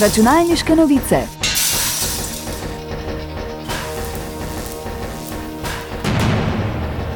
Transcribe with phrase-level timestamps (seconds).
[0.00, 1.16] Računalniške novice.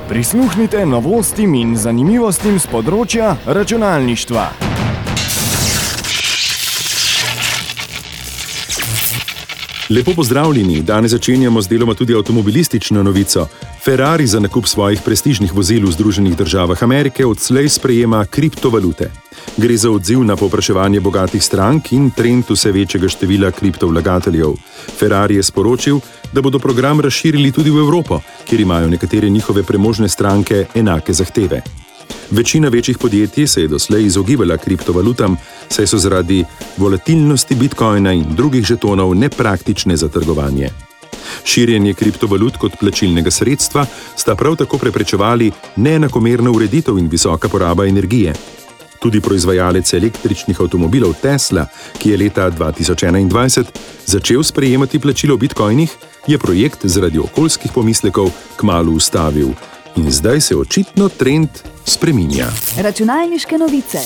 [0.09, 4.68] Prisluhnite novostim in zanimivostim z področja računalništva.
[9.91, 13.47] Lepo pozdravljeni, danes začenjamo z deloma tudi avtomobilistično novico.
[13.85, 19.11] Ferrari za nakup svojih prestižnih vozil v Združenih državah Amerike odslej sprejema kriptovalute.
[19.57, 24.53] Gre za odziv na povpraševanje bogatih strank in trend vse večjega števila kriptovlagateljev.
[24.99, 26.01] Ferrari je sporočil,
[26.33, 31.63] da bodo program razširili tudi v Evropo, kjer imajo nekatere njihove premožne stranke enake zahteve.
[32.31, 35.37] Večina večjih podjetij se je doslej izogibala kriptovalutam,
[35.69, 36.45] saj so zaradi
[36.77, 40.69] volatilnosti bitcoina in drugih žetonov nepraktične za trgovanje.
[41.45, 48.35] Širjenje kriptovalut kot plačilnega sredstva sta prav tako preprečevali neenakomerna ureditev in visoka poraba energije.
[49.01, 51.67] Tudi proizvajalec električnih avtomobilov Tesla,
[51.99, 53.65] ki je leta 2021
[54.07, 59.49] začel sprejemati plačilo v bitcoinih, je projekt zaradi okoljskih pomislekov kmalo ustavil.
[59.99, 61.49] In zdaj se očitno trend
[61.85, 62.47] spreminja.
[62.79, 63.99] Računalniške novice.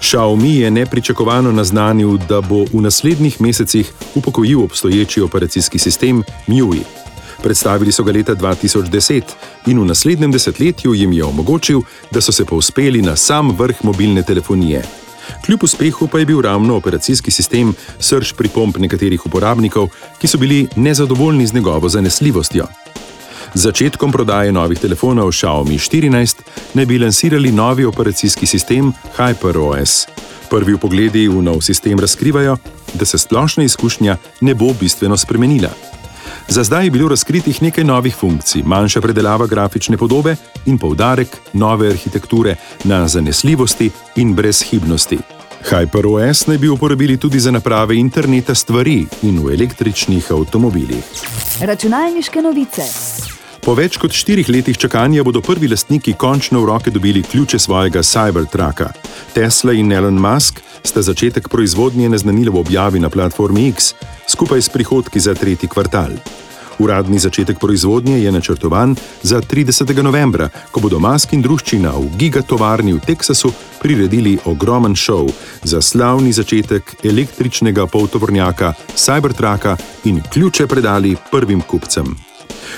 [0.00, 6.80] Xiaomi je nepričakovano naznanil, da bo v naslednjih mesecih upokojil obstoječi operacijski sistem MIUI.
[7.42, 9.22] Predstavili so ga leta 2010
[9.66, 11.80] in v naslednjem desetletju jim je omogočil,
[12.10, 14.82] da so se povzpeli na sam vrh mobilne telefonije.
[15.46, 20.66] Kljub uspehu pa je bil ravno operacijski sistem srč pripomp nekaterih uporabnikov, ki so bili
[20.76, 22.66] nezadovoljni z njegovo zanesljivostjo.
[23.54, 30.06] Z začetkom prodaje novih telefonov Xiaomi 14 naj bi lansirali novi operacijski sistem HyperOS.
[30.50, 32.56] Prvi pogledi v nov sistem razkrivajo,
[32.94, 35.70] da se splošna izkušnja ne bo bistveno spremenila.
[36.48, 41.90] Za zdaj je bilo razkritih nekaj novih funkcij, manjša predelava grafične podobe in poudarek nove
[41.90, 45.18] arhitekture na zanesljivosti in brezhibnosti.
[45.70, 51.04] HyperOS naj bi uporabili tudi za naprave interneta stvari in v električnih avtomobilih.
[51.60, 52.82] Računalniške novice.
[53.60, 58.00] Po več kot štirih letih čakanja bodo prvi lastniki končno v roke dobili ključe svojega
[58.02, 58.88] Cybertrucka.
[59.34, 63.92] Tesla in Elon Musk sta začetek proizvodnje naznanili v objavi na platformi X,
[64.26, 66.16] skupaj s prihodki za tretji kvartal.
[66.80, 69.92] Uradni začetek proizvodnje je načrtovan za 30.
[70.02, 75.28] novembra, ko bodo Musk in druščina v gigatovarni v Teksasu priredili ogromen šov
[75.68, 79.76] za slavni začetek električnega poltovornjaka Cybertrucka
[80.08, 82.29] in ključe predali prvim kupcem.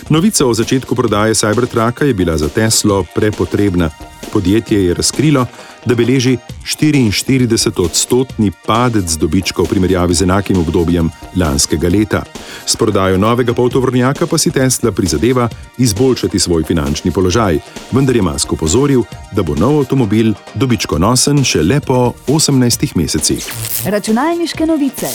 [0.09, 3.91] Novica o začetku prodaje Cybertrucka je bila za Teslo prepotrebna.
[4.33, 5.47] Podjetje je razkrilo,
[5.85, 12.23] da beleži 44-odstotni padec dobička v primerjavi z enakim obdobjem lanskega leta.
[12.67, 15.49] S prodajo novega poltovornjaka pa si Tesla prizadeva
[15.79, 17.59] izboljšati svoj finančni položaj,
[17.93, 23.53] vendar je Musk opozoril, da bo nov avtomobil dobičkonosen šele po 18 mesecih.
[23.87, 25.07] Računalniške novice.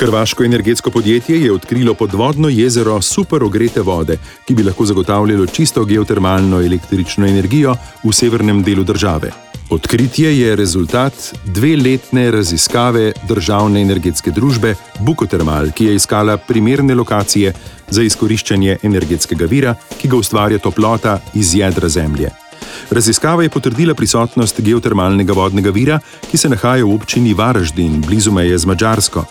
[0.00, 4.16] Hrvaško energetsko podjetje je odkrilo podvodno jezero super ogrete vode,
[4.46, 7.74] ki bi lahko zagotavljalo čisto geotermalno električno energijo
[8.04, 9.30] v severnem delu države.
[9.70, 11.12] Odkritje je rezultat
[11.44, 17.52] dveletne raziskave državne energetske družbe Bukotermal, ki je iskala primerne lokacije
[17.90, 22.30] za izkoriščanje energetskega vira, ki ga ustvarja toplota iz jedra Zemlje.
[22.90, 26.00] Raziskava je potrdila prisotnost geotermalnega vodnega vira,
[26.30, 29.26] ki se nahaja v občini Varaždin, blizu meje z Mačarsko.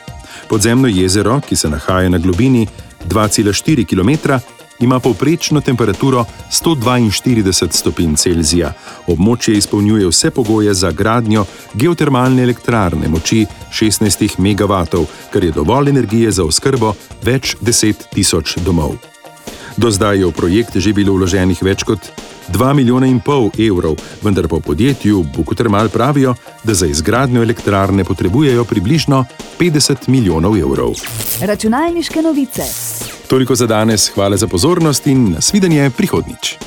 [0.47, 2.67] Podzemno jezero, ki se nahaja na globini
[3.07, 4.39] 2,4 km,
[4.79, 8.73] ima povprečno temperaturo 142 stopinj Celzija.
[9.07, 16.31] Območje izpolnjuje vse pogoje za gradnjo geotermalne elektrarne moči 16 MW, kar je dovolj energije
[16.31, 19.18] za oskrbo več deset tisoč domov.
[19.79, 22.03] Do zdaj je v projekt že bilo vloženih več kot
[22.51, 26.33] 2 milijona in pol evrov, vendar po podjetju Bukotermal pravijo,
[26.67, 29.23] da za izgradnjo elektrarne potrebujejo približno
[29.55, 30.99] 50 milijonov evrov.
[31.39, 32.67] Računalniške novice.
[33.31, 36.57] Toliko za danes, hvala za pozornost in nasvidenje prihodnič.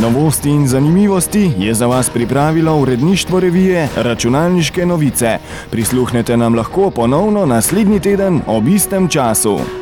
[0.00, 5.38] Novosti in zanimivosti je za vas pripravilo uredništvo revije Računalniške novice.
[5.70, 9.81] Prisluhnete nam lahko ponovno naslednji teden ob istem času.